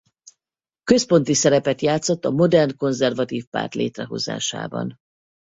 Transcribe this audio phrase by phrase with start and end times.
[0.83, 4.97] Központi szerepet játszott a modern konzervatív párt létrehozásában.